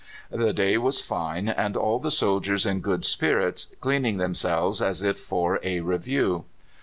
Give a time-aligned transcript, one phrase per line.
[0.31, 5.19] The day was fine, and all the soldiers in good spirits, cleaning themselves as if
[5.19, 6.45] for a review.